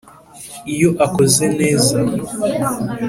[0.73, 1.97] iyo akoze neza,